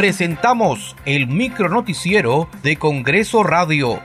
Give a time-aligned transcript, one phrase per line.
[0.00, 4.00] presentamos el micronoticiero de Congreso Radio.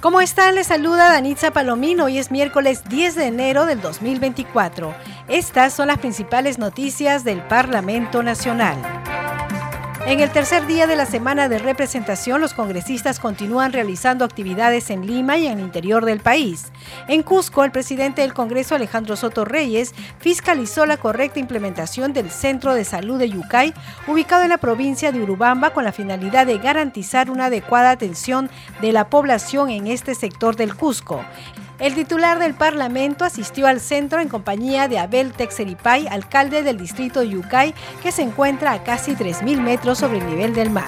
[0.00, 0.56] ¿Cómo están?
[0.56, 2.06] Les saluda Danitza Palomino.
[2.06, 4.92] Hoy es miércoles 10 de enero del 2024.
[5.28, 8.76] Estas son las principales noticias del Parlamento Nacional.
[10.04, 15.06] En el tercer día de la semana de representación, los congresistas continúan realizando actividades en
[15.06, 16.72] Lima y en el interior del país.
[17.06, 22.74] En Cusco, el presidente del Congreso, Alejandro Soto Reyes, fiscalizó la correcta implementación del Centro
[22.74, 23.74] de Salud de Yucay,
[24.08, 28.90] ubicado en la provincia de Urubamba, con la finalidad de garantizar una adecuada atención de
[28.90, 31.24] la población en este sector del Cusco.
[31.82, 37.24] El titular del Parlamento asistió al centro en compañía de Abel Texeripay, alcalde del distrito
[37.24, 40.86] Yucay, que se encuentra a casi 3.000 metros sobre el nivel del mar.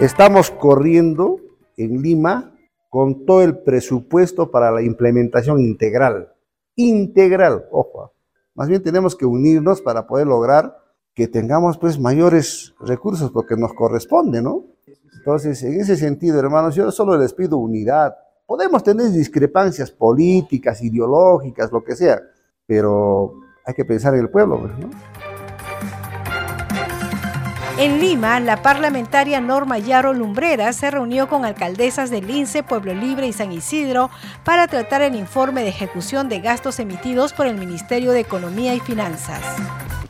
[0.00, 1.36] Estamos corriendo
[1.76, 2.52] en Lima
[2.90, 6.32] con todo el presupuesto para la implementación integral.
[6.74, 8.12] Integral, ojo.
[8.56, 10.76] Más bien tenemos que unirnos para poder lograr
[11.14, 14.64] que tengamos pues mayores recursos porque nos corresponde, ¿no?
[15.16, 21.72] Entonces, en ese sentido, hermanos, yo solo les pido unidad, Podemos tener discrepancias políticas, ideológicas,
[21.72, 22.20] lo que sea,
[22.66, 24.72] pero hay que pensar en el pueblo, pues.
[27.76, 33.26] En Lima, la parlamentaria Norma Yaro Lumbrera se reunió con alcaldesas de Lince, Pueblo Libre
[33.26, 34.10] y San Isidro
[34.44, 38.80] para tratar el informe de ejecución de gastos emitidos por el Ministerio de Economía y
[38.80, 39.40] Finanzas.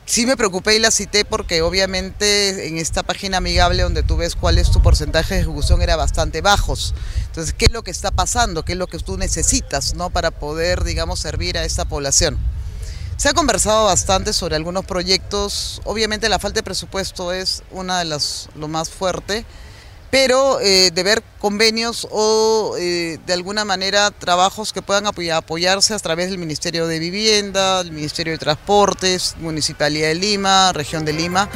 [0.07, 4.35] Sí me preocupé y la cité porque obviamente en esta página amigable donde tú ves
[4.35, 6.93] cuál es tu porcentaje de ejecución era bastante bajos.
[7.25, 8.63] Entonces, ¿qué es lo que está pasando?
[8.63, 10.11] ¿Qué es lo que tú necesitas ¿no?
[10.11, 12.37] para poder, digamos, servir a esta población?
[13.17, 15.81] Se ha conversado bastante sobre algunos proyectos.
[15.85, 19.43] Obviamente la falta de presupuesto es una de las lo más fuerte
[20.11, 25.99] pero eh, de ver convenios o eh, de alguna manera trabajos que puedan apoyarse a
[25.99, 31.49] través del Ministerio de Vivienda, el Ministerio de Transportes, Municipalidad de Lima, Región de Lima.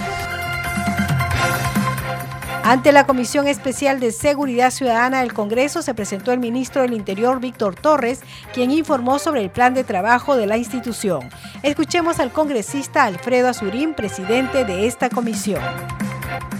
[2.69, 7.39] Ante la Comisión Especial de Seguridad Ciudadana del Congreso se presentó el ministro del Interior,
[7.39, 8.19] Víctor Torres,
[8.53, 11.29] quien informó sobre el plan de trabajo de la institución.
[11.63, 15.63] Escuchemos al congresista Alfredo Azurín, presidente de esta comisión.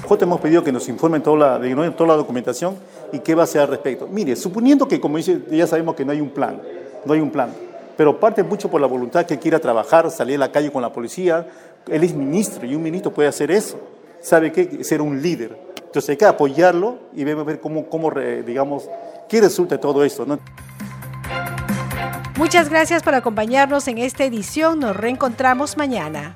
[0.10, 2.76] Nosotros hemos pedido que nos informen toda la, toda la documentación
[3.12, 4.08] y qué va a hacer al respecto.
[4.08, 6.62] Mire, suponiendo que, como ya sabemos que no hay un plan,
[7.06, 7.50] no hay un plan,
[7.96, 10.92] pero parte mucho por la voluntad que quiera trabajar, salir a la calle con la
[10.92, 11.48] policía.
[11.88, 13.78] Él es ministro y un ministro puede hacer eso.
[14.22, 14.84] ¿Sabe qué?
[14.84, 15.58] Ser un líder.
[15.78, 18.12] Entonces hay que apoyarlo y ver cómo, cómo
[18.46, 18.90] digamos,
[19.28, 20.26] qué resulta de todo esto.
[22.38, 24.80] Muchas gracias por acompañarnos en esta edición.
[24.80, 26.36] Nos reencontramos mañana.